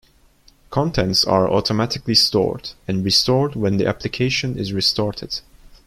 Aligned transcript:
Contents 0.71 1.23
are 1.23 1.47
automatically 1.47 2.15
stored, 2.15 2.71
and 2.87 3.05
restored 3.05 3.53
when 3.55 3.77
the 3.77 3.85
application 3.85 4.57
is 4.57 4.73
restarted. 4.73 5.41